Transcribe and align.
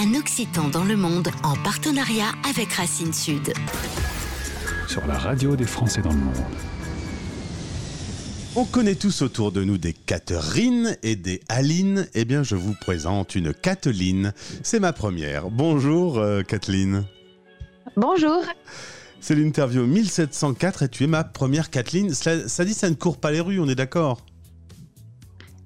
un 0.00 0.14
Occitan 0.14 0.68
dans 0.68 0.84
le 0.84 0.96
monde 0.96 1.28
en 1.42 1.54
partenariat 1.62 2.32
avec 2.48 2.72
Racine 2.72 3.12
Sud. 3.12 3.52
Sur 4.88 5.06
la 5.06 5.18
radio 5.18 5.56
des 5.56 5.66
Français 5.66 6.00
dans 6.00 6.12
le 6.12 6.16
monde. 6.16 6.36
On 8.56 8.64
connaît 8.64 8.94
tous 8.94 9.20
autour 9.20 9.52
de 9.52 9.62
nous 9.62 9.76
des 9.76 9.92
Catherine 9.92 10.96
et 11.02 11.16
des 11.16 11.42
Aline. 11.50 12.08
Eh 12.14 12.24
bien, 12.24 12.42
je 12.42 12.56
vous 12.56 12.74
présente 12.80 13.34
une 13.34 13.52
Kathleen. 13.52 14.32
C'est 14.62 14.80
ma 14.80 14.94
première. 14.94 15.50
Bonjour, 15.50 16.18
euh, 16.18 16.42
Kathleen. 16.42 17.04
Bonjour. 17.94 18.42
C'est 19.20 19.34
l'interview 19.34 19.86
1704 19.86 20.84
et 20.84 20.88
tu 20.88 21.04
es 21.04 21.08
ma 21.08 21.24
première 21.24 21.68
Kathleen. 21.68 22.14
Ça, 22.14 22.48
ça 22.48 22.64
dit, 22.64 22.72
ça 22.72 22.88
ne 22.88 22.94
court 22.94 23.18
pas 23.18 23.32
les 23.32 23.40
rues, 23.40 23.60
on 23.60 23.68
est 23.68 23.74
d'accord? 23.74 24.24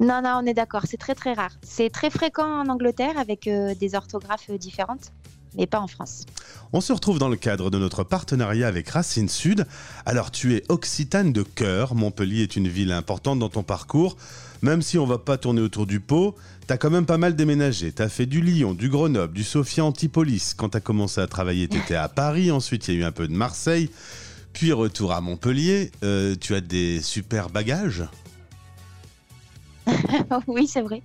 Non, 0.01 0.21
non, 0.23 0.41
on 0.43 0.47
est 0.47 0.55
d'accord. 0.55 0.83
C'est 0.87 0.97
très, 0.97 1.15
très 1.15 1.35
rare. 1.35 1.53
C'est 1.63 1.91
très 1.91 2.11
fréquent 2.11 2.63
en 2.63 2.69
Angleterre 2.69 3.17
avec 3.19 3.47
euh, 3.47 3.75
des 3.75 3.95
orthographes 3.95 4.51
euh, 4.51 4.59
différentes, 4.59 5.13
mais 5.57 5.67
pas 5.67 5.81
en 5.81 5.87
France. 5.87 6.25
On 6.73 6.80
se 6.80 6.93
retrouve 6.93 7.19
dans 7.19 7.29
le 7.29 7.37
cadre 7.37 7.71
de 7.71 7.79
notre 7.79 8.02
partenariat 8.02 8.66
avec 8.66 8.88
Racine 8.88 9.29
Sud. 9.29 9.66
Alors, 10.05 10.33
tu 10.33 10.55
es 10.55 10.65
occitane 10.69 11.33
de 11.33 11.43
cœur. 11.43 11.95
Montpellier 11.95 12.43
est 12.43 12.57
une 12.57 12.69
ville 12.69 12.93
importante 12.93 13.38
dans 13.38 13.49
ton 13.49 13.62
parcours. 13.62 14.16
Même 14.62 14.83
si 14.83 14.99
on 14.99 15.07
va 15.07 15.19
pas 15.19 15.37
tourner 15.37 15.61
autour 15.61 15.87
du 15.87 16.01
pot, 16.01 16.35
t'as 16.66 16.77
quand 16.77 16.91
même 16.91 17.07
pas 17.07 17.19
mal 17.19 17.37
déménagé. 17.37 17.93
T'as 17.93 18.09
fait 18.09 18.27
du 18.27 18.41
Lyon, 18.41 18.74
du 18.74 18.88
Grenoble, 18.88 19.33
du 19.33 19.45
Sofia 19.45 19.85
Antipolis. 19.85 20.55
Quand 20.57 20.71
t'as 20.71 20.80
commencé 20.80 21.21
à 21.21 21.29
travailler, 21.29 21.69
t'étais 21.69 21.95
à 21.95 22.09
Paris. 22.09 22.51
Ensuite, 22.51 22.88
il 22.88 22.95
y 22.95 22.97
a 22.97 23.01
eu 23.01 23.05
un 23.05 23.13
peu 23.13 23.29
de 23.29 23.35
Marseille. 23.35 23.91
Puis 24.52 24.73
retour 24.73 25.13
à 25.13 25.21
Montpellier. 25.21 25.93
Euh, 26.02 26.35
tu 26.41 26.55
as 26.55 26.61
des 26.61 27.01
super 27.01 27.51
bagages 27.51 28.05
oui, 30.47 30.66
c'est 30.66 30.83
vrai. 30.83 31.02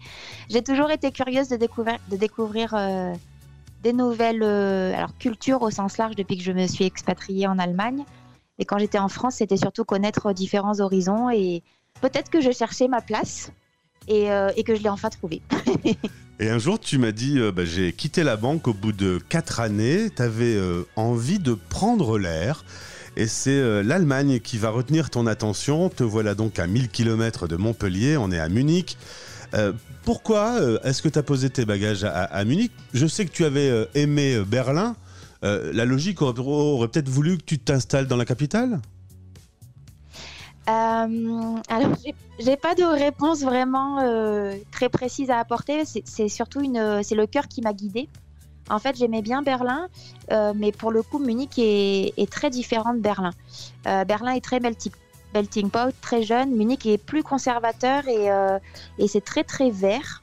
J'ai 0.49 0.63
toujours 0.63 0.91
été 0.91 1.11
curieuse 1.11 1.49
de 1.49 1.55
découvrir, 1.55 2.73
euh, 2.73 3.13
des 3.83 3.93
nouvelles 3.93 4.43
euh, 4.43 4.93
alors, 4.95 5.17
cultures 5.17 5.61
au 5.61 5.71
sens 5.71 5.97
large 5.97 6.15
depuis 6.15 6.38
que 6.38 6.43
je 6.43 6.52
me 6.52 6.67
suis 6.67 6.85
expatriée 6.85 7.47
en 7.47 7.59
Allemagne. 7.59 8.03
Et 8.57 8.66
quand 8.66 8.77
j'étais 8.77 9.00
en 9.00 9.09
France, 9.09 9.35
c'était 9.35 9.57
surtout 9.57 9.85
connaître 9.85 10.33
différents 10.33 10.80
horizons 10.80 11.30
et 11.30 11.63
peut-être 12.02 12.30
que 12.30 12.41
je 12.41 12.52
cherchais 12.52 12.88
ma 12.88 13.02
place 13.02 13.52
et, 14.07 14.31
euh, 14.31 14.52
que 14.66 14.75
je 14.75 14.83
l'ai 14.83 14.89
enfin 14.89 15.09
trouvée. 15.09 15.41
Et 16.41 16.50
un 16.50 16.57
jour, 16.57 16.80
tu 16.80 16.97
m'as 17.00 17.11
dit, 17.11 17.38
bah, 17.53 17.66
j'ai 17.66 17.91
quitté 17.91 18.23
la 18.23 18.38
banque 18.38 18.69
au 18.69 18.73
bout 18.73 18.94
de 18.94 19.19
quatre 19.27 19.59
années. 19.59 20.09
Tu 20.09 20.22
avais 20.22 20.57
envie 20.95 21.38
de 21.38 21.53
prendre 21.53 22.17
l'air. 22.17 22.63
Et 23.20 23.28
c'est 23.28 23.52
euh, 23.52 23.84
l'Allemagne 23.84 24.39
qui 24.39 24.58
va 24.58 24.70
retenir 24.70 25.09
ton 25.09 25.28
attention. 25.28 25.89
Te 25.89 26.03
voilà 26.06 26.36
donc 26.36 26.58
à 26.58 26.67
1000 26.67 26.88
km 26.88 27.50
de 27.50 27.58
Montpellier. 27.58 28.16
On 28.16 28.31
est 28.31 28.39
à 28.39 28.48
Munich. 28.48 28.98
Euh, 29.53 29.73
pourquoi 30.06 30.53
euh, 30.62 30.80
est-ce 30.86 31.02
que 31.02 31.09
tu 31.09 31.20
as 31.20 31.23
posé 31.23 31.50
tes 31.50 31.66
bagages 31.66 32.06
à, 32.06 32.45
Munich? 32.45 32.72
Je 32.94 33.06
sais 33.08 33.25
que 33.25 33.31
tu 33.31 33.44
avais 33.44 33.90
aimé 33.94 34.42
Berlin. 34.47 34.95
La 35.42 35.84
logique 35.84 36.22
aurait, 36.22 36.88
peut-être 36.88 37.09
voulu 37.09 37.38
que 37.38 37.44
tu 37.44 37.59
t'installes 37.59 38.08
dans 38.08 38.16
la 38.16 38.23
capitale? 38.23 38.80
Euh, 40.70 41.56
alors, 41.67 41.94
j'ai- 42.40 42.58
pas 42.58 42.73
de 42.73 42.84
réponse 42.84 43.42
vraiment 43.42 43.97
très 44.72 44.88
précise 44.88 45.30
à 45.30 45.40
apporter. 45.40 45.84
C'est 46.06 46.30
surtout 46.30 46.62
une, 46.62 46.80
le 46.80 47.25
cœur 47.25 47.50
qui 47.50 47.62
m'a 47.62 47.73
guidée. 47.73 48.08
En 48.70 48.80
fait, 48.80 48.95
j'aimais 48.95 49.22
bien 49.22 49.42
Berlin, 49.42 49.88
euh, 50.31 50.53
mais 50.56 50.72
pour 50.72 50.92
le 50.92 51.02
coup, 51.02 51.20
Munich 51.20 51.53
est, 51.58 52.30
très 52.30 52.50
différent 52.50 52.94
de 52.94 53.00
Berlin. 53.00 53.31
Euh, 53.88 54.06
Berlin 54.06 54.34
est 54.34 54.44
très 54.44 54.59
melting, 54.59 54.92
melting 55.34 55.70
pot, 55.70 55.94
très 56.02 56.23
jeune. 56.23 56.56
Munich 56.56 56.86
est 56.86 57.03
plus 57.03 57.23
conservateur 57.23 58.08
et, 58.08 58.31
euh, 58.31 58.59
c'est 59.08 59.23
très 59.23 59.44
très 59.44 59.72
vert. 59.72 60.22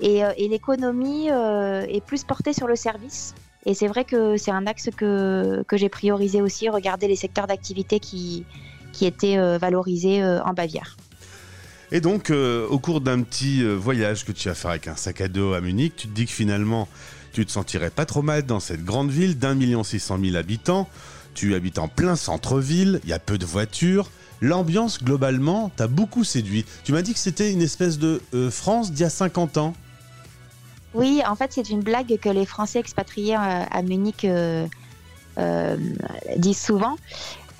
Et, 0.00 0.22
l'économie 0.48 1.28
est 1.28 2.04
plus 2.04 2.24
portée 2.24 2.52
sur 2.52 2.66
le 2.66 2.76
service. 2.76 3.34
Et 3.64 3.74
c'est 3.74 3.88
vrai 3.88 4.04
que 4.04 4.36
c'est 4.36 4.50
un 4.50 4.66
axe 4.66 4.90
que, 4.96 5.64
j'ai 5.72 5.88
priorisé 5.88 6.42
aussi, 6.42 6.68
regarder 6.68 7.08
les 7.08 7.16
secteurs 7.16 7.46
d'activité 7.46 8.00
qui, 8.00 8.44
étaient 9.00 9.38
valorisés 9.58 10.24
en 10.24 10.52
Bavière. 10.52 10.96
Et 11.92 12.00
donc, 12.00 12.30
au 12.30 12.78
cours 12.80 13.00
d'un 13.00 13.22
petit 13.22 13.62
voyage 13.62 14.24
que 14.24 14.32
tu 14.32 14.48
as 14.48 14.54
fait 14.54 14.68
avec 14.68 14.88
un 14.88 14.96
sac 14.96 15.20
à 15.20 15.28
dos 15.28 15.52
à 15.52 15.60
Munich, 15.60 15.94
tu 15.96 16.08
te 16.08 16.12
dis 16.12 16.26
que 16.26 16.32
finalement, 16.32 16.88
tu 17.32 17.46
te 17.46 17.52
sentirais 17.52 17.90
pas 17.90 18.06
trop 18.06 18.22
mal 18.22 18.42
dans 18.42 18.60
cette 18.60 18.84
grande 18.84 19.10
ville 19.10 19.38
d'un 19.38 19.54
million 19.54 19.84
six 19.84 20.00
cent 20.00 20.18
mille 20.18 20.36
habitants. 20.36 20.88
Tu 21.34 21.54
habites 21.54 21.78
en 21.78 21.88
plein 21.88 22.16
centre-ville, 22.16 23.00
il 23.04 23.10
y 23.10 23.12
a 23.12 23.18
peu 23.18 23.38
de 23.38 23.46
voitures. 23.46 24.10
L'ambiance, 24.40 25.02
globalement, 25.02 25.70
t'a 25.74 25.88
beaucoup 25.88 26.24
séduit. 26.24 26.64
Tu 26.84 26.92
m'as 26.92 27.02
dit 27.02 27.12
que 27.12 27.18
c'était 27.18 27.52
une 27.52 27.62
espèce 27.62 27.98
de 27.98 28.20
euh, 28.34 28.50
France 28.50 28.92
d'il 28.92 29.02
y 29.02 29.04
a 29.04 29.10
50 29.10 29.56
ans. 29.56 29.74
Oui, 30.94 31.22
en 31.26 31.34
fait, 31.34 31.52
c'est 31.52 31.70
une 31.70 31.82
blague 31.82 32.18
que 32.18 32.28
les 32.28 32.46
Français 32.46 32.78
expatriés 32.78 33.36
euh, 33.36 33.64
à 33.70 33.82
Munich 33.82 34.24
euh, 34.24 34.66
euh, 35.38 35.76
disent 36.36 36.60
souvent. 36.60 36.96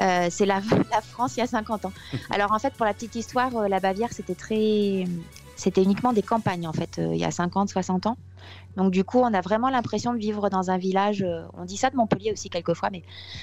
Euh, 0.01 0.29
c'est 0.31 0.47
la, 0.47 0.61
la 0.91 1.01
France 1.01 1.37
il 1.37 1.41
y 1.41 1.43
a 1.43 1.47
50 1.47 1.85
ans. 1.85 1.93
Alors 2.31 2.53
en 2.53 2.59
fait, 2.59 2.73
pour 2.75 2.87
la 2.87 2.95
petite 2.95 3.15
histoire, 3.17 3.69
la 3.69 3.81
Bavière, 3.81 4.13
c'était 4.13 4.35
très, 4.35 5.05
c'était 5.57 5.83
uniquement 5.83 6.13
des 6.13 6.23
campagnes 6.23 6.67
en 6.67 6.73
fait, 6.73 6.99
il 6.99 7.17
y 7.17 7.25
a 7.25 7.31
50, 7.31 7.69
60 7.69 8.07
ans. 8.07 8.17
Donc 8.79 8.93
du 8.93 9.05
coup, 9.05 9.19
on 9.19 9.35
a 9.35 9.41
vraiment 9.41 9.71
l'impression 9.71 10.13
de 10.13 10.19
vivre 10.19 10.49
dans 10.51 10.71
un 10.71 10.79
village. 10.79 11.23
euh, 11.23 11.43
on 11.55 11.65
dit 11.65 11.77
ça 11.77 11.91
de 11.91 11.97
Montpellier 11.97 12.33
aussi 12.33 12.49
quelquefois, 12.49 12.91
mais 12.91 13.03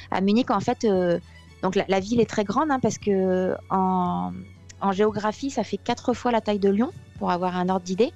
à 0.10 0.22
Munich, 0.22 0.50
en 0.50 0.62
fait, 0.62 0.86
euh, 0.86 1.20
donc 1.62 1.76
la, 1.76 2.00
ville 2.00 2.22
est 2.22 2.30
très 2.30 2.46
grande 2.46 2.72
hein, 2.72 2.80
parce 2.82 2.98
que 2.98 3.56
en, 3.70 4.32
géographie, 4.92 5.50
ça 5.50 5.64
fait 5.64 5.78
quatre 5.78 6.14
fois 6.14 6.32
la 6.32 6.40
taille 6.40 6.60
de 6.60 6.70
Lyon 6.70 6.92
pour 7.20 7.32
avoir 7.32 7.58
un 7.58 7.70
ordre 7.70 7.86
d'idée. 7.86 8.14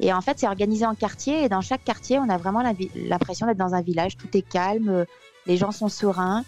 Et 0.00 0.12
en 0.12 0.20
fait, 0.20 0.38
c'est 0.38 0.46
organisé 0.46 0.84
en 0.84 0.94
quartiers 0.94 1.44
et 1.44 1.48
dans 1.48 1.60
chaque 1.60 1.82
quartier, 1.82 2.18
on 2.18 2.28
a 2.28 2.36
vraiment 2.36 2.62
l'impression 2.94 3.46
d'être 3.46 3.56
dans 3.56 3.74
un 3.74 3.80
village. 3.80 4.16
Tout 4.16 4.28
est 4.36 4.42
calme, 4.42 4.90
euh, 4.90 5.04
les 5.46 5.56
gens 5.56 5.72
sont 5.72 5.88
sereins. 5.88 6.44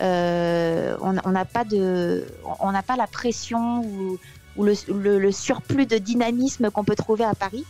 On 0.00 1.12
n'a 1.12 1.44
pas 1.44 1.64
de, 1.64 2.26
on 2.58 2.72
n'a 2.72 2.82
pas 2.82 2.96
la 2.96 3.06
pression 3.06 3.82
ou, 3.82 4.18
le 4.56 5.30
surplus 5.30 5.86
de 5.86 5.98
dynamisme 5.98 6.70
qu'on 6.70 6.84
peut 6.84 6.96
trouver 6.96 7.24
à 7.24 7.34
Paris. 7.34 7.64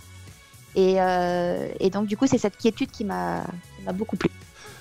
Et, 0.75 1.01
euh, 1.01 1.69
et 1.81 1.91
donc 1.91 2.07
du 2.07 2.17
coup, 2.17 2.27
c'est 2.27 2.39
cette 2.39 2.57
quiétude 2.57 2.91
qui 2.91 3.05
m'a 3.05 3.45
qui 3.77 3.85
m'a 3.85 3.93
beaucoup 3.93 4.17
plu. 4.17 4.31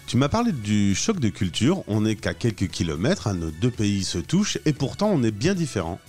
Tu 0.08 0.18
m'as 0.18 0.30
parlé 0.30 0.52
du 0.52 0.96
choc 0.96 1.20
de 1.20 1.30
culture. 1.30 1.84
On 1.88 2.02
n'est 2.02 2.16
qu'à 2.16 2.34
quelques 2.34 2.68
kilomètres, 2.68 3.28
hein, 3.28 3.34
nos 3.34 3.52
deux 3.52 3.72
pays 3.72 4.04
se 4.04 4.18
touchent 4.18 4.58
et 4.66 4.74
pourtant 4.74 5.10
on 5.10 5.24
est 5.24 5.32
bien 5.32 5.54
différents. 5.54 6.00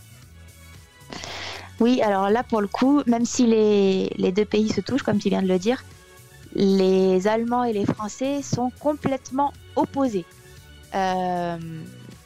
Oui, 1.81 2.01
alors 2.03 2.31
là, 2.31 2.45
pour 2.45 2.61
le 2.61 2.69
coup, 2.69 3.03
même 3.07 3.25
si 3.25 3.47
les, 3.47 4.13
les 4.17 4.31
deux 4.31 4.45
pays 4.45 4.69
se 4.69 4.81
touchent, 4.81 5.03
comme 5.03 5.19
tu 5.19 5.29
viens 5.29 5.43
de 5.43 5.49
le 5.49 5.59
dire, 5.59 5.83
les 6.55 7.27
Allemands 7.27 7.65
et 7.65 7.73
les 7.73 7.87
Français 7.87 8.43
sont 8.43 8.71
complètement 8.79 9.53
opposés. 9.75 10.25
Euh, 10.95 11.59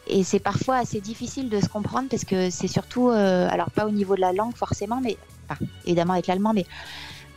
et 0.09 0.25
c'est 0.25 0.41
parfois 0.41 0.77
assez 0.77 1.01
difficile 1.01 1.49
de 1.49 1.61
se 1.61 1.69
comprendre 1.69 2.09
parce 2.09 2.25
que 2.25 2.51
c'est 2.51 2.69
surtout, 2.69 3.11
euh, 3.11 3.49
alors 3.51 3.71
pas 3.71 3.87
au 3.87 3.91
niveau 3.91 4.15
de 4.15 4.21
la 4.21 4.33
langue 4.33 4.57
forcément, 4.57 5.01
mais 5.01 5.17
enfin, 5.49 5.65
évidemment 5.85 6.15
avec 6.15 6.27
l'allemand, 6.27 6.53
mais 6.55 6.67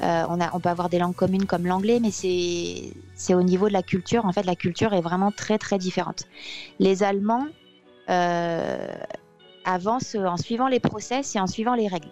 euh, 0.02 0.26
on, 0.30 0.40
a, 0.40 0.50
on 0.54 0.60
peut 0.60 0.70
avoir 0.70 0.90
des 0.90 1.00
langues 1.00 1.16
communes 1.16 1.46
comme 1.46 1.66
l'anglais, 1.66 2.00
mais 2.02 2.12
c'est 2.12 3.34
au 3.34 3.44
niveau 3.44 3.68
de 3.68 3.74
la 3.74 3.84
culture. 3.84 4.26
En 4.26 4.32
fait, 4.32 4.46
la 4.46 4.56
culture 4.56 4.94
est 4.94 5.02
vraiment 5.02 5.32
très 5.32 5.58
très 5.58 5.78
différente. 5.78 6.24
Les 6.80 7.04
Allemands 7.04 7.48
euh, 8.10 8.88
avancent 9.66 10.16
en 10.16 10.38
suivant 10.38 10.68
les 10.68 10.80
process 10.80 11.36
et 11.36 11.40
en 11.40 11.48
suivant 11.48 11.76
les 11.76 11.88
règles. 11.88 12.12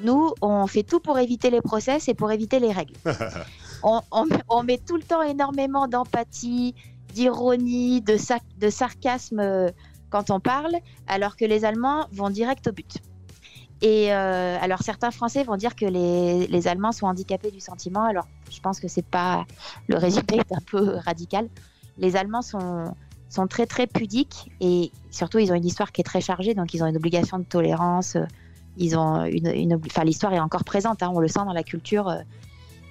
Nous, 0.00 0.32
on 0.40 0.66
fait 0.66 0.82
tout 0.82 1.00
pour 1.00 1.18
éviter 1.18 1.50
les 1.50 1.60
process 1.60 2.08
et 2.08 2.14
pour 2.14 2.32
éviter 2.32 2.58
les 2.58 2.72
règles. 2.72 2.94
on, 3.82 4.00
on 4.10 4.24
met- 4.26 4.42
on 4.48 4.62
met 4.64 4.78
tout 4.78 4.96
le 4.96 5.02
temps 5.02 5.22
énormément 5.22 5.86
d'empathie, 5.86 6.74
d'ironie, 7.14 8.00
de 8.00 8.68
sarcasme 8.70 9.38
euh, 9.40 9.70
quand 10.10 10.30
on 10.30 10.40
parle, 10.40 10.74
alors 11.06 11.36
que 11.36 11.44
les 11.44 11.64
Allemands 11.64 12.06
vont 12.12 12.30
direct 12.30 12.66
au 12.66 12.72
but. 12.72 12.96
Et 13.82 14.12
euh, 14.12 14.56
alors 14.60 14.80
certains 14.80 15.10
Français 15.10 15.42
vont 15.42 15.56
dire 15.56 15.74
que 15.74 15.84
les, 15.84 16.68
Allemands 16.68 16.92
sont 16.92 17.06
handicapés 17.06 17.50
du 17.50 17.58
sentiment. 17.58 18.04
Alors 18.04 18.28
je 18.48 18.60
pense 18.60 18.78
que 18.78 18.86
c'est 18.86 19.04
pas 19.04 19.44
le 19.88 19.98
résumé 19.98 20.38
est 20.38 20.52
un 20.52 20.60
peu 20.64 20.96
radical. 21.04 21.48
Les 21.98 22.14
Allemands 22.16 22.42
sont 22.42 23.46
très 23.48 23.66
très 23.66 23.88
pudiques 23.88 24.52
et 24.60 24.92
surtout 25.10 25.40
ils 25.40 25.50
ont 25.50 25.56
une 25.56 25.66
histoire 25.66 25.90
qui 25.90 26.00
est 26.00 26.04
très 26.04 26.20
chargée, 26.20 26.54
donc 26.54 26.72
ils 26.74 26.82
ont 26.84 26.86
une 26.86 26.96
obligation 26.96 27.40
de 27.40 27.44
tolérance. 27.44 28.14
euh, 28.14 28.24
Ils 28.76 28.96
ont 28.96 29.24
une, 29.24 29.74
enfin 29.74 30.04
l'histoire 30.04 30.32
est 30.32 30.40
encore 30.40 30.62
présente, 30.62 31.02
hein, 31.02 31.10
on 31.12 31.18
le 31.18 31.28
sent 31.28 31.44
dans 31.44 31.52
la 31.52 31.64
culture. 31.64 32.08
euh, 32.08 32.20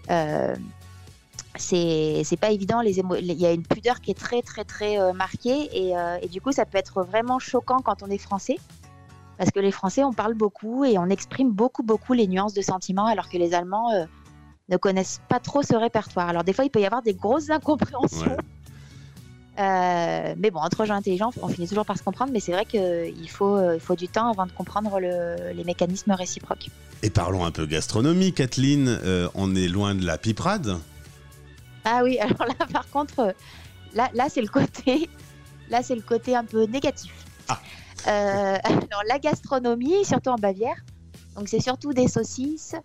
euh, 0.09 0.55
c'est 1.57 2.39
pas 2.39 2.51
évident. 2.51 2.81
Il 2.81 3.39
y 3.39 3.45
a 3.45 3.51
une 3.53 3.63
pudeur 3.63 4.01
qui 4.01 4.11
est 4.11 4.19
très 4.19 4.41
très 4.41 4.65
très 4.65 5.13
marquée 5.13 5.69
et 5.73 6.27
du 6.27 6.41
coup 6.41 6.51
ça 6.51 6.65
peut 6.65 6.77
être 6.77 7.03
vraiment 7.03 7.39
choquant 7.39 7.79
quand 7.79 8.03
on 8.03 8.09
est 8.09 8.17
français 8.17 8.57
parce 9.41 9.49
que 9.49 9.59
les 9.59 9.71
Français 9.71 10.03
on 10.03 10.13
parle 10.13 10.35
beaucoup 10.35 10.85
et 10.85 10.99
on 10.99 11.07
exprime 11.07 11.49
beaucoup 11.49 11.81
beaucoup 11.81 12.13
les 12.13 12.27
nuances 12.27 12.53
de 12.53 12.61
sentiments 12.61 13.07
alors 13.07 13.27
que 13.27 13.39
les 13.39 13.55
Allemands 13.55 13.91
euh, 13.91 14.05
ne 14.69 14.77
connaissent 14.77 15.19
pas 15.29 15.39
trop 15.39 15.63
ce 15.63 15.73
répertoire. 15.73 16.29
Alors 16.29 16.43
des 16.43 16.53
fois 16.53 16.63
il 16.63 16.69
peut 16.69 16.79
y 16.79 16.85
avoir 16.85 17.01
des 17.01 17.15
grosses 17.15 17.49
incompréhensions. 17.49 18.27
Ouais. 18.27 18.38
Euh, 19.59 20.33
mais 20.38 20.49
bon, 20.49 20.59
entre 20.61 20.85
gens 20.85 20.95
intelligents, 20.95 21.29
on 21.41 21.49
finit 21.49 21.67
toujours 21.67 21.85
par 21.85 21.97
se 21.97 22.01
comprendre, 22.03 22.31
mais 22.31 22.39
c'est 22.39 22.53
vrai 22.53 22.65
qu'il 22.65 23.29
faut, 23.29 23.57
euh, 23.57 23.75
il 23.75 23.81
faut 23.81 23.97
du 23.97 24.07
temps 24.07 24.31
avant 24.31 24.45
de 24.45 24.51
comprendre 24.53 24.97
le- 24.99 25.51
les 25.53 25.63
mécanismes 25.65 26.13
réciproques. 26.13 26.69
Et 27.03 27.09
parlons 27.09 27.43
un 27.43 27.51
peu 27.51 27.65
gastronomie, 27.65 28.31
Kathleen. 28.33 28.88
Euh, 28.88 29.27
on 29.35 29.53
est 29.53 29.67
loin 29.67 29.93
de 29.93 30.05
la 30.05 30.17
piperade. 30.17 30.77
Ah 31.83 31.99
oui, 32.03 32.17
alors 32.21 32.45
là, 32.47 32.65
par 32.71 32.89
contre, 32.89 33.35
là, 33.93 34.09
là 34.13 34.29
c'est 34.29 34.41
le 34.41 34.47
côté, 34.47 35.09
là, 35.69 35.83
c'est 35.83 35.95
le 35.95 36.01
côté 36.01 36.33
un 36.35 36.45
peu 36.45 36.63
négatif. 36.65 37.11
Ah. 37.49 37.59
Euh, 38.07 38.57
alors 38.63 39.03
la 39.07 39.19
gastronomie, 39.19 40.06
surtout 40.06 40.30
en 40.30 40.36
Bavière, 40.36 40.75
donc 41.36 41.48
c'est 41.48 41.59
surtout 41.59 41.94
des 41.94 42.07
saucisses, 42.07 42.75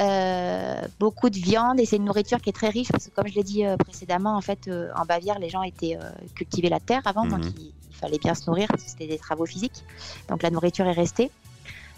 euh, 0.00 0.82
beaucoup 0.98 1.30
de 1.30 1.36
viande 1.36 1.78
et 1.78 1.86
c'est 1.86 1.96
une 1.96 2.04
nourriture 2.04 2.40
qui 2.40 2.50
est 2.50 2.54
très 2.54 2.68
riche 2.68 2.88
parce 2.90 3.06
que 3.06 3.14
comme 3.14 3.28
je 3.28 3.34
l'ai 3.34 3.44
dit 3.44 3.64
euh, 3.64 3.76
précédemment, 3.76 4.36
en 4.36 4.40
fait, 4.40 4.68
en 4.96 5.04
Bavière, 5.04 5.38
les 5.38 5.48
gens 5.50 5.62
étaient 5.62 5.96
cultivaient 6.34 6.68
la 6.68 6.80
terre 6.80 7.02
avant, 7.04 7.26
donc 7.26 7.44
Mhm. 7.44 7.52
il, 7.58 7.72
il 7.90 7.94
fallait 7.96 8.18
bien 8.18 8.34
se 8.34 8.48
nourrir 8.50 8.66
parce 8.68 8.82
que 8.82 8.90
c'était 8.90 9.06
des 9.06 9.18
travaux 9.18 9.46
physiques. 9.46 9.84
Donc 10.28 10.42
la 10.42 10.50
nourriture 10.50 10.86
est 10.86 10.92
restée. 10.92 11.30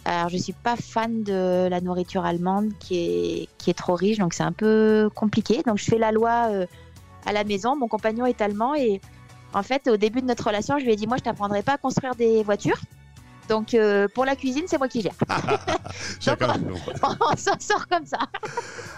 Alors 0.05 0.29
je 0.29 0.37
suis 0.37 0.53
pas 0.53 0.77
fan 0.77 1.25
de 1.25 1.67
la 1.69 1.81
nourriture 1.81 2.25
allemande 2.25 2.71
qui 2.79 2.99
est 2.99 3.49
qui 3.59 3.71
est 3.71 3.75
trop 3.75 3.95
riche, 3.95 4.19
donc 4.19 4.35
c'est 4.35 4.45
un 4.45 4.53
peu 4.53 5.11
compliqué. 5.15 5.63
Donc 5.67 5.79
je 5.79 5.85
fais 5.85 5.99
la 5.99 6.13
loi 6.13 6.49
à 7.25 7.33
la 7.33 7.43
maison. 7.45 7.75
Mon 7.77 7.89
compagnon 7.89 8.25
est 8.25 8.41
allemand 8.41 8.75
et 8.77 9.01
en 9.53 9.63
fait 9.63 9.89
au 9.89 9.97
début 9.97 10.21
de 10.21 10.27
notre 10.27 10.47
relation, 10.47 10.79
je 10.79 10.85
lui 10.85 10.93
ai 10.93 10.97
dit 10.97 11.07
moi 11.07 11.17
je 11.19 11.25
t'apprendrai 11.25 11.63
pas 11.63 11.75
à 11.75 11.79
construire 11.79 12.15
des 12.15 12.43
voitures. 12.43 12.81
Donc 13.49 13.75
euh, 13.75 14.09
pour 14.13 14.25
la 14.25 14.37
cuisine, 14.37 14.65
c'est 14.67 14.79
moi 14.79 14.89
qui 14.89 15.03
gère. 15.03 15.15
Chacun. 16.21 16.55
On 17.03 17.37
s'en 17.37 17.59
sort 17.61 17.87
comme 17.89 18.07
ça. 18.07 18.19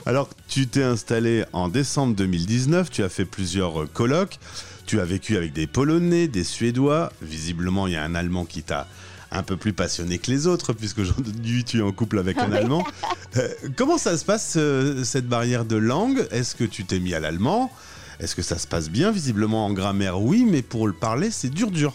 Alors, 0.07 0.31
tu 0.49 0.67
t'es 0.67 0.83
installé 0.83 1.45
en 1.53 1.69
décembre 1.69 2.15
2019, 2.15 2.91
tu 2.91 3.03
as 3.03 3.09
fait 3.11 3.27
plusieurs 3.27 3.83
euh, 3.83 3.87
colloques, 3.87 4.39
tu 4.87 5.01
as 5.01 5.05
vécu 5.05 5.37
avec 5.37 5.53
des 5.53 5.67
Polonais, 5.67 6.29
des 6.29 6.45
Suédois, 6.45 7.13
visiblement 7.21 7.87
il 7.87 7.93
y 7.93 7.97
a 7.97 8.03
un 8.03 8.15
Allemand 8.15 8.47
qui 8.47 8.63
t'a 8.63 8.87
un 9.31 9.43
peu 9.43 9.57
plus 9.57 9.73
passionné 9.73 10.19
que 10.19 10.31
les 10.31 10.47
autres, 10.47 10.73
puisque 10.73 10.99
aujourd'hui 10.99 11.65
tu 11.65 11.79
es 11.79 11.83
en 11.83 11.93
couple 11.93 12.19
avec 12.19 12.39
un. 12.39 12.53
Allemand. 12.53 12.85
Euh, 13.37 13.47
comment 13.77 13.99
ça 13.99 14.17
se 14.17 14.25
passe, 14.25 14.55
euh, 14.57 15.05
cette 15.05 15.29
barrière 15.29 15.67
de 15.67 15.77
langue? 15.77 16.27
Est-ce 16.31 16.55
que 16.55 16.65
tu 16.65 16.87
t'es 16.87 16.99
mis 16.99 17.13
à 17.13 17.21
l'allemand? 17.21 17.71
Est-ce 18.21 18.35
que 18.35 18.43
ça 18.43 18.59
se 18.59 18.67
passe 18.67 18.91
bien 18.91 19.11
Visiblement 19.11 19.65
en 19.67 19.73
grammaire, 19.73 20.21
oui, 20.21 20.45
mais 20.49 20.63
pour 20.63 20.87
le 20.87 20.93
parler, 20.93 21.31
c'est 21.31 21.51
dur 21.51 21.71
dur. 21.71 21.95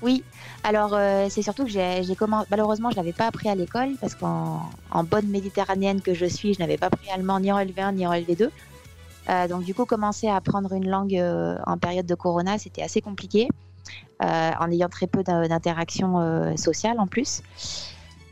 Oui, 0.00 0.22
alors 0.62 0.94
euh, 0.94 1.26
c'est 1.28 1.42
surtout 1.42 1.64
que 1.64 1.70
j'ai 1.70 2.02
j'ai 2.04 2.14
commen- 2.14 2.44
malheureusement 2.50 2.88
je 2.90 2.96
l'avais 2.96 3.12
pas 3.12 3.26
appris 3.26 3.48
à 3.48 3.56
l'école 3.56 3.90
parce 4.00 4.14
qu'en 4.14 4.70
en 4.92 5.02
bonne 5.02 5.26
méditerranéenne 5.26 6.00
que 6.00 6.14
je 6.14 6.24
suis, 6.26 6.54
je 6.54 6.60
n'avais 6.60 6.76
pas 6.76 6.86
appris 6.86 7.10
allemand 7.10 7.40
ni 7.40 7.50
en 7.50 7.58
LV1 7.58 7.94
ni 7.94 8.06
en 8.06 8.12
LV2. 8.12 8.50
Euh, 9.28 9.48
donc 9.48 9.64
du 9.64 9.74
coup 9.74 9.86
commencer 9.86 10.28
à 10.28 10.36
apprendre 10.36 10.72
une 10.72 10.88
langue 10.88 11.16
euh, 11.16 11.56
en 11.66 11.78
période 11.78 12.06
de 12.06 12.14
corona, 12.14 12.58
c'était 12.58 12.82
assez 12.82 13.00
compliqué 13.00 13.48
en 14.20 14.70
ayant 14.70 14.88
très 14.88 15.06
peu 15.06 15.22
d'in- 15.24 15.46
d'interaction 15.48 16.20
euh, 16.20 16.56
sociale 16.56 16.98
en 17.00 17.06
plus. 17.08 17.42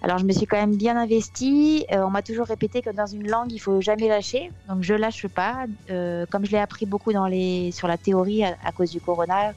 Alors 0.06 0.18
je 0.18 0.24
me 0.24 0.30
suis 0.30 0.46
quand 0.46 0.56
même 0.56 0.76
bien 0.76 0.96
investie. 0.96 1.84
Euh, 1.90 2.04
on 2.04 2.10
m'a 2.10 2.22
toujours 2.22 2.46
répété 2.46 2.80
que 2.80 2.90
dans 2.90 3.06
une 3.06 3.28
langue 3.28 3.50
il 3.50 3.58
faut 3.58 3.80
jamais 3.80 4.06
lâcher, 4.06 4.52
donc 4.68 4.84
je 4.84 4.94
lâche 4.94 5.26
pas. 5.26 5.66
Euh, 5.90 6.26
comme 6.30 6.44
je 6.44 6.52
l'ai 6.52 6.58
appris 6.58 6.86
beaucoup 6.86 7.12
dans 7.12 7.26
les 7.26 7.72
sur 7.72 7.88
la 7.88 7.98
théorie 7.98 8.44
à- 8.44 8.70
cause 8.70 8.92
du 8.92 9.00
corona, 9.00 9.52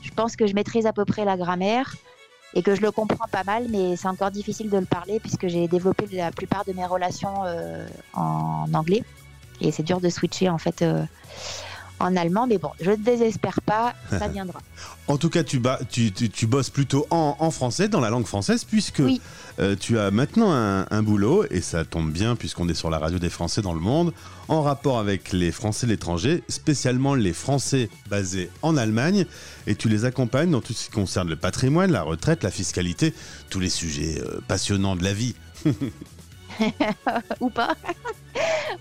je 0.00 0.08
pense 0.16 0.36
que 0.36 0.46
je 0.46 0.54
maîtrise 0.54 0.86
à 0.86 0.94
peu 0.94 1.04
près 1.04 1.26
la 1.26 1.36
grammaire 1.36 1.94
et 2.54 2.62
que 2.62 2.74
je 2.74 2.80
le 2.80 2.90
comprends 2.90 3.26
pas 3.30 3.44
mal, 3.44 3.66
mais 3.68 3.94
c'est 3.96 4.08
encore 4.08 4.30
difficile 4.30 4.70
de 4.70 4.78
le 4.78 4.86
parler 4.86 5.20
puisque 5.20 5.48
j'ai 5.48 5.68
développé 5.68 6.06
la 6.12 6.30
plupart 6.30 6.64
de 6.64 6.72
mes 6.72 6.86
relations 6.86 7.44
euh, 7.44 7.86
en 8.14 8.72
anglais 8.72 9.02
et 9.60 9.70
c'est 9.70 9.82
dur 9.82 10.00
de 10.00 10.08
switcher 10.08 10.48
en 10.48 10.56
fait 10.56 10.82
en 12.00 12.16
allemand. 12.16 12.46
Mais 12.48 12.58
bon, 12.58 12.70
je 12.80 12.90
ne 12.90 12.96
désespère 12.96 13.60
pas, 13.62 13.94
ça 14.10 14.26
viendra. 14.32 14.60
En 15.06 15.16
tout 15.16 15.30
cas, 15.30 15.44
tu, 15.44 15.58
ba- 15.60 15.78
tu, 15.90 16.12
tu- 16.12 16.28
tu 16.30 16.46
bosses 16.46 16.70
plutôt 16.70 17.06
en, 17.10 17.36
en 17.38 17.50
français, 17.50 17.88
dans 17.88 18.00
la 18.00 18.10
langue 18.10 18.26
française, 18.26 18.64
puisque 18.64 19.00
Oui. 19.00 19.20
euh, 19.60 19.76
tu 19.78 19.98
as 19.98 20.10
maintenant 20.10 20.52
un, 20.52 20.86
un 20.90 21.02
boulot, 21.02 21.44
et 21.50 21.60
ça 21.60 21.84
tombe 21.84 22.10
bien 22.10 22.36
puisqu'on 22.36 22.68
est 22.68 22.74
sur 22.74 22.90
la 22.90 22.98
radio 22.98 23.18
des 23.18 23.30
Français 23.30 23.62
dans 23.62 23.72
le 23.74 23.80
monde, 23.80 24.12
en 24.48 24.62
rapport 24.62 24.98
avec 24.98 25.32
les 25.32 25.52
Français 25.52 25.86
de 25.86 25.92
l'étranger, 25.92 26.42
spécialement 26.48 27.14
les 27.14 27.32
Français 27.32 27.88
basés 28.08 28.50
en 28.62 28.76
Allemagne, 28.76 29.26
et 29.66 29.74
tu 29.76 29.88
les 29.88 30.04
accompagnes 30.04 30.50
dans 30.50 30.60
tout 30.60 30.72
ce 30.72 30.86
qui 30.86 30.90
concerne 30.90 31.28
le 31.28 31.36
patrimoine, 31.36 31.90
la 31.92 32.02
retraite, 32.02 32.42
la 32.42 32.50
fiscalité, 32.50 33.14
tous 33.50 33.60
les 33.60 33.70
sujets 33.70 34.20
euh, 34.20 34.40
passionnants 34.48 34.96
de 34.96 35.04
la 35.04 35.12
vie. 35.12 35.34
ou 37.40 37.48
pas. 37.50 37.74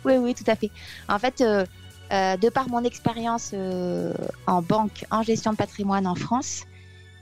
oui, 0.06 0.14
oui, 0.18 0.36
tout 0.36 0.50
à 0.50 0.56
fait. 0.56 0.72
En 1.08 1.20
fait, 1.20 1.42
euh, 1.42 1.66
euh, 2.12 2.38
de 2.38 2.50
par 2.50 2.70
mon 2.70 2.84
expérience 2.84 3.52
euh, 3.54 4.14
en 4.48 4.64
banque, 4.64 5.06
en 5.12 5.22
gestion 5.22 5.52
de 5.52 5.58
patrimoine 5.58 6.08
en 6.08 6.16
France, 6.16 6.64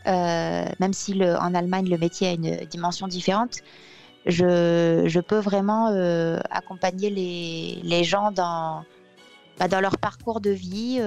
euh, 0.07 0.65
même 0.79 0.93
si 0.93 1.21
en 1.21 1.53
Allemagne 1.53 1.89
le 1.89 1.97
métier 1.97 2.29
a 2.29 2.31
une 2.33 2.55
dimension 2.67 3.07
différente, 3.07 3.57
je, 4.25 5.19
peux 5.19 5.39
vraiment 5.39 5.87
accompagner 6.49 7.09
les, 7.09 8.03
gens 8.03 8.31
dans, 8.31 8.83
bah, 9.59 9.67
dans 9.67 9.81
leur 9.81 9.97
parcours 9.97 10.39
de 10.39 10.51
vie, 10.51 10.99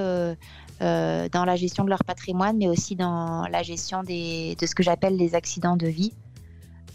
dans 0.81 1.44
la 1.44 1.56
gestion 1.56 1.85
de 1.85 1.91
leur 1.91 2.05
patrimoine, 2.05 2.59
mais 2.59 2.69
aussi 2.69 2.97
dans 2.97 3.47
la 3.50 3.62
gestion 3.62 4.03
de 4.03 4.67
ce 4.67 4.75
que 4.75 4.82
j'appelle 4.82 5.17
les 5.17 5.35
accidents 5.35 5.77
de 5.77 5.87
vie 5.87 6.12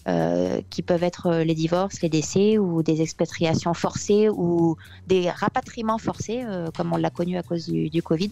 euh, 0.08 0.62
qui 0.70 0.84
peuvent 0.84 1.02
être 1.02 1.26
euh, 1.26 1.44
les 1.44 1.56
divorces, 1.56 2.04
les 2.04 2.10
décès 2.10 2.60
ou 2.60 2.84
des 2.84 3.02
expatriations 3.02 3.74
forcées 3.74 4.30
ou 4.30 4.78
des 5.08 5.32
rapatriements 5.32 5.98
forcés, 5.98 6.44
euh, 6.46 6.68
comme 6.78 6.94
on 6.94 6.98
l'a 6.98 7.10
connu 7.10 7.38
à 7.38 7.42
cause 7.42 7.68
du, 7.68 8.04
Covid. 8.04 8.30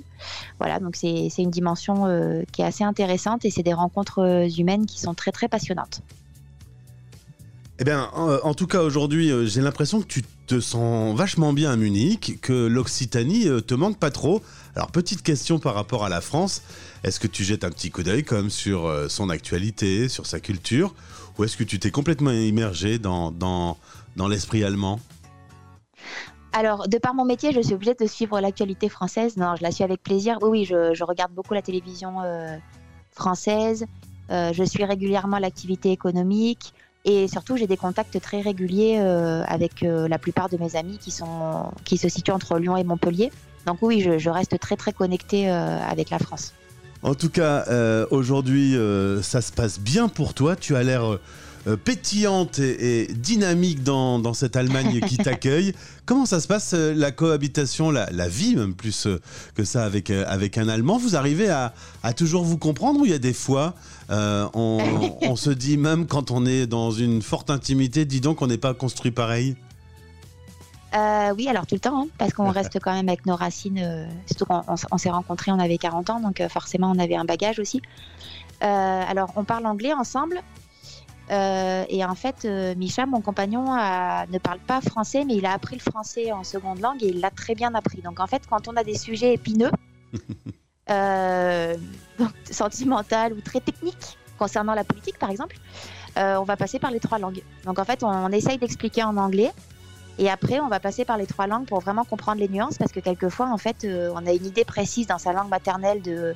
Voilà, 0.60 0.80
donc 0.80 0.96
c'est 0.96 1.31
une 1.40 1.50
dimension 1.50 2.44
qui 2.52 2.62
est 2.62 2.66
assez 2.66 2.84
intéressante 2.84 3.44
et 3.46 3.50
c'est 3.50 3.64
des 3.64 3.74
rencontres 3.74 4.48
humaines 4.56 4.86
qui 4.86 5.00
sont 5.00 5.16
très 5.16 5.31
très 5.31 5.48
passionnantes. 5.48 6.02
Eh 7.80 7.84
bien, 7.84 8.08
en, 8.14 8.36
en 8.44 8.54
tout 8.54 8.68
cas, 8.68 8.84
aujourd'hui, 8.84 9.31
j'ai 9.48 9.62
l'impression 9.62 10.00
que 10.02 10.08
tu 10.08 10.22
te 10.46 10.60
sens 10.60 11.18
vachement 11.18 11.54
bien 11.54 11.72
à 11.72 11.76
Munich, 11.76 12.40
que 12.42 12.68
l'Occitanie 12.68 13.48
te 13.66 13.74
manque 13.74 13.98
pas 13.98 14.12
trop. 14.12 14.44
Alors, 14.75 14.90
petite 14.90 15.22
question 15.22 15.60
par 15.60 15.75
rapport 15.75 16.04
à 16.04 16.10
la 16.10 16.20
France. 16.20 16.64
Est-ce 17.04 17.20
que 17.20 17.28
tu 17.28 17.44
jettes 17.44 17.64
un 17.64 17.70
petit 17.70 17.92
coup 17.92 18.02
d'œil 18.02 18.24
comme 18.24 18.50
sur 18.50 18.88
euh, 18.88 19.08
son 19.08 19.30
actualité, 19.30 20.10
sur 20.10 20.25
sa 20.25 20.40
culture 20.40 20.96
Ou 21.38 21.44
est-ce 21.44 21.58
que 21.58 21.64
tu 21.64 21.78
t'es 21.78 21.92
complètement 21.92 22.31
immergé 22.31 22.98
dans, 22.98 23.31
dans, 23.31 23.78
l'esprit 24.28 24.64
allemand? 24.64 25.00
Alors, 26.54 26.88
de 26.88 26.98
par 26.98 27.14
mon 27.14 27.24
métier, 27.24 27.52
je 27.52 27.62
suis 27.62 27.75
obligée 27.75 27.94
de 27.94 28.08
suivre 28.08 28.40
l'actualité 28.40 28.90
française. 28.90 29.38
Non, 29.38 29.56
je 29.56 29.62
la 29.62 29.72
suis 29.72 29.84
avec 29.84 30.02
plaisir. 30.02 30.40
Oui, 30.42 30.50
oui, 30.50 30.66
je, 30.66 31.04
regarde 31.04 31.34
beaucoup 31.34 31.54
la 31.54 31.62
télévision 31.62 32.22
euh, 32.24 32.58
française. 33.12 33.86
Euh, 34.31 34.54
je 34.54 34.64
suis 34.64 34.86
régulièrement 34.86 35.38
l'activité 35.38 35.92
économique. 35.92 36.74
Et 37.06 37.28
surtout, 37.28 37.58
j'ai 37.58 37.68
des 37.68 37.78
contacts 37.78 38.19
très 38.22 38.42
réguliers 38.42 38.98
avec 38.98 39.81
la 39.81 40.18
plupart 40.18 40.48
de 40.48 40.56
mes 40.56 40.78
amis 40.78 40.98
qui, 40.98 41.12
sont, 41.12 41.69
qui 41.84 41.98
se 41.98 42.08
situent 42.08 42.31
entre 42.31 42.58
Lyon 42.58 42.78
et 42.78 42.86
Montpellier. 42.86 43.30
Donc 43.65 43.77
oui, 43.81 44.02
je, 44.02 44.18
je 44.18 44.30
reste 44.30 44.59
très 44.59 44.76
très 44.76 44.94
connectée 44.94 45.49
euh, 45.49 45.80
avec 45.88 46.09
la 46.09 46.19
France. 46.19 46.54
En 47.04 47.16
tout 47.16 47.30
cas, 47.30 47.66
euh, 47.68 48.06
aujourd'hui, 48.11 48.78
euh, 48.78 49.21
ça 49.21 49.42
se 49.42 49.52
passe 49.52 49.78
bien 49.80 50.07
pour 50.07 50.33
toi. 50.33 50.56
Tu 50.56 50.73
as 50.78 50.83
l'air 50.83 51.04
euh, 51.68 51.76
pétillante 51.76 52.59
et, 52.59 53.02
et 53.02 53.07
dynamique 53.14 53.83
dans, 53.83 54.19
dans 54.19 54.33
cette 54.33 54.56
Allemagne 54.56 55.02
qui 55.02 55.18
t'accueille. 55.23 55.73
Comment 56.06 56.26
ça 56.26 56.40
se 56.40 56.47
passe, 56.47 56.73
la 56.73 57.11
cohabitation, 57.11 57.92
la, 57.92 58.09
la 58.11 58.30
vie, 58.30 58.56
même 58.56 58.73
plus 58.73 59.09
que 59.54 59.66
ça, 59.66 59.83
avec, 59.83 60.09
avec 60.11 60.57
un 60.57 60.69
Allemand? 60.69 60.97
Vous 60.97 61.18
arrivez 61.18 61.49
à, 61.49 61.73
à 62.04 62.14
toujours 62.14 62.45
vous 62.45 62.57
comprendre 62.57 63.02
ou 63.02 63.06
il 63.06 63.11
y 63.11 63.16
a 63.16 63.19
des 63.19 63.33
fois, 63.33 63.73
on, 64.09 64.80
on 65.21 65.35
se 65.35 65.49
dit, 65.49 65.78
même 65.78 66.07
quand 66.07 66.31
on 66.31 66.45
est 66.45 66.68
dans 66.68 66.92
une 66.92 67.21
forte 67.21 67.49
intimité, 67.49 68.06
dis 68.06 68.21
donc, 68.21 68.42
on 68.42 68.47
n'est 68.47 68.57
pas 68.57 68.73
construit 68.73 69.11
pareil? 69.11 69.56
Euh, 70.95 71.33
oui, 71.35 71.47
alors 71.47 71.66
tout 71.66 71.73
le 71.76 71.80
temps, 71.80 72.04
hein, 72.04 72.07
parce 72.19 72.33
qu'on 72.33 72.50
reste 72.52 72.80
quand 72.80 72.94
même 72.94 73.09
avec 73.09 73.26
nos 73.26 73.35
racines. 73.35 73.80
euh, 73.80 74.06
surtout 74.28 74.45
qu'on 74.45 74.64
on 74.92 74.97
s'est 74.97 75.09
rencontrés, 75.09 75.52
on 75.52 75.57
avait 75.59 75.80
40 75.80 76.09
ans, 76.12 76.19
donc 76.19 76.40
euh, 76.40 76.50
forcément 76.50 76.92
on 76.95 77.00
avait 77.00 77.16
un 77.16 77.26
bagage 77.26 77.59
aussi. 77.59 77.81
Alors 78.62 79.31
on 79.35 79.44
parle 79.44 79.66
anglais 79.66 79.92
ensemble. 79.94 80.40
et 81.30 82.06
en 82.06 82.16
fait, 82.16 82.45
Micha, 82.78 83.06
mon 83.07 83.21
compagnon, 83.21 83.73
a- 83.73 84.26
ne 84.28 84.38
parle 84.38 84.59
pas 84.59 84.81
français, 84.81 85.26
mais 85.26 85.35
il 85.35 85.45
a 85.45 85.54
appris 85.54 85.76
le 85.76 85.81
français 85.81 86.31
en 86.31 86.44
seconde 86.44 86.80
langue 86.80 87.02
et 87.04 87.07
il 87.07 87.19
l'a 87.19 87.31
très 87.31 87.56
bien 87.56 87.73
appris. 87.73 88.02
Donc 88.02 88.19
en 88.19 88.28
fait, 88.28 88.44
quand 88.47 88.68
on 88.68 88.76
a 88.78 88.83
des 88.83 88.95
sujets 88.97 89.33
épineux, 89.33 89.71
donc, 92.19 92.30
sentimental 92.52 93.33
ou 93.33 93.42
très 93.42 93.59
techniques 93.62 94.18
concernant 94.38 94.73
la 94.76 94.83
politique, 94.83 95.18
par 95.18 95.30
exemple, 95.31 95.57
on 96.16 96.44
va 96.44 96.56
passer 96.56 96.78
par 96.78 96.92
les 96.92 97.00
trois 97.00 97.18
langues. 97.18 97.42
Donc 97.66 97.80
en 97.80 97.85
fait, 97.85 98.04
on, 98.04 98.07
on 98.09 98.30
essaye 98.30 98.59
d'expliquer 98.59 99.04
en 99.04 99.18
anglais. 99.18 99.52
Et 100.20 100.30
après, 100.30 100.60
on 100.60 100.68
va 100.68 100.80
passer 100.80 101.06
par 101.06 101.18
les 101.18 101.26
trois 101.26 101.48
langues 101.48 101.66
pour 101.66 101.80
vraiment 101.80 102.04
comprendre 102.04 102.40
les 102.40 102.48
nuances, 102.48 102.78
parce 102.78 102.92
que 102.92 103.00
quelquefois, 103.00 103.50
en 103.50 103.58
fait, 103.58 103.84
euh, 103.84 104.12
on 104.14 104.26
a 104.28 104.32
une 104.32 104.46
idée 104.46 104.66
précise 104.66 105.08
dans 105.08 105.18
sa 105.18 105.34
langue 105.34 105.50
maternelle 105.50 106.02
de 106.02 106.36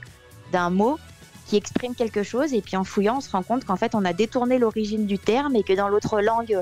d'un 0.51 0.69
mot 0.69 0.97
qui 1.45 1.57
exprime 1.57 1.93
quelque 1.93 2.23
chose, 2.23 2.53
et 2.53 2.61
puis 2.61 2.75
en 2.77 2.83
fouillant, 2.83 3.17
on 3.17 3.21
se 3.21 3.29
rend 3.29 3.43
compte 3.43 3.65
qu'en 3.65 3.75
fait, 3.75 3.95
on 3.95 4.03
a 4.03 4.13
détourné 4.13 4.57
l'origine 4.57 5.05
du 5.05 5.19
terme 5.19 5.55
et 5.55 5.63
que 5.63 5.73
dans 5.73 5.87
l'autre 5.87 6.21
langue, 6.21 6.61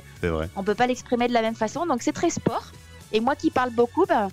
on 0.56 0.64
peut 0.64 0.76
pas 0.76 0.88
l'exprimer 0.88 1.28
de 1.28 1.34
la 1.34 1.42
même 1.42 1.56
façon. 1.56 1.86
Donc 1.86 2.02
c'est 2.02 2.12
très 2.12 2.30
sport. 2.30 2.72
Et 3.12 3.20
moi 3.20 3.36
qui 3.36 3.50
parle 3.50 3.72
beaucoup, 3.72 4.06
ben, 4.06 4.30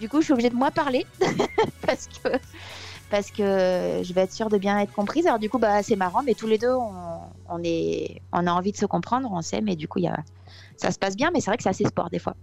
du 0.00 0.08
coup, 0.08 0.20
je 0.20 0.24
suis 0.24 0.32
obligée 0.32 0.50
de 0.50 0.54
moi 0.56 0.70
parler 0.70 1.06
parce 1.86 2.08
que 2.08 2.28
parce 3.10 3.30
que 3.30 4.02
je 4.02 4.12
vais 4.12 4.22
être 4.22 4.32
sûre 4.32 4.50
de 4.50 4.58
bien 4.58 4.78
être 4.78 4.92
comprise. 4.92 5.26
Alors 5.26 5.38
du 5.38 5.48
coup, 5.48 5.58
bah 5.58 5.82
c'est 5.82 5.96
marrant, 5.96 6.22
mais 6.22 6.34
tous 6.34 6.46
les 6.46 6.58
deux, 6.58 6.74
on, 6.74 7.20
on 7.48 7.60
est 7.64 8.20
on 8.32 8.46
a 8.46 8.52
envie 8.52 8.72
de 8.72 8.76
se 8.76 8.86
comprendre, 8.86 9.30
on 9.32 9.40
s'aime, 9.40 9.68
et 9.68 9.76
du 9.76 9.88
coup, 9.88 9.98
il 9.98 10.04
y 10.04 10.08
a 10.08 10.18
ça 10.76 10.90
se 10.90 10.98
passe 10.98 11.16
bien, 11.16 11.30
mais 11.32 11.40
c'est 11.40 11.50
vrai 11.50 11.56
que 11.56 11.62
c'est 11.62 11.68
assez 11.68 11.84
sport 11.84 12.10
des 12.10 12.18
fois. 12.18 12.34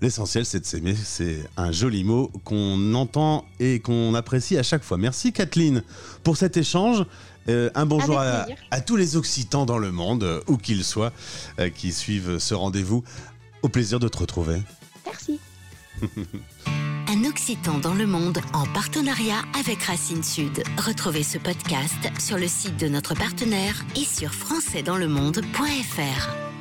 L'essentiel, 0.00 0.46
c'est 0.46 0.60
de 0.60 0.64
s'aimer. 0.64 0.94
C'est 0.94 1.44
un 1.58 1.72
joli 1.72 2.04
mot 2.04 2.30
qu'on 2.44 2.94
entend 2.94 3.44
et 3.58 3.80
qu'on 3.80 4.14
apprécie 4.14 4.56
à 4.56 4.62
chaque 4.62 4.82
fois. 4.82 4.96
Merci 4.96 5.32
Kathleen 5.32 5.82
pour 6.22 6.38
cet 6.38 6.56
échange. 6.56 7.04
Euh, 7.48 7.70
un 7.74 7.86
bonjour 7.86 8.18
à, 8.18 8.46
tous 8.80 8.96
les 8.96 9.16
Occitans 9.16 9.66
dans 9.66 9.78
le 9.78 9.92
monde, 9.92 10.24
euh, 10.24 10.40
où 10.46 10.56
qu'ils 10.56 10.84
soient, 10.84 11.12
euh, 11.58 11.68
qui 11.68 11.92
suivent 11.92 12.38
ce 12.38 12.54
rendez-vous. 12.54 13.04
Au 13.62 13.68
plaisir 13.68 14.00
de 14.00 14.08
te 14.08 14.16
retrouver. 14.18 14.62
Merci. 15.04 15.38
Un 17.08 17.24
Occitan 17.24 17.78
dans 17.78 17.94
le 17.94 18.06
monde 18.06 18.38
en 18.52 18.66
partenariat 18.66 19.42
avec 19.58 19.82
Racine 19.82 20.22
Sud. 20.22 20.62
Retrouvez 20.78 21.24
ce 21.24 21.38
podcast 21.38 22.08
sur 22.20 22.38
le 22.38 22.46
site 22.46 22.78
de 22.78 22.86
notre 22.88 23.14
partenaire 23.14 23.74
et 23.96 24.04
sur 24.04 24.32
françaisdanslemonde.fr. 24.32 26.59